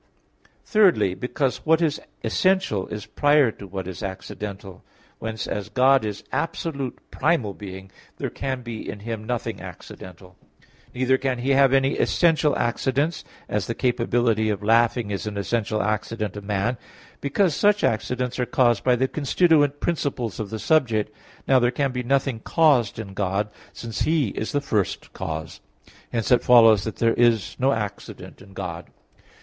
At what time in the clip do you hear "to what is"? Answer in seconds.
3.51-4.01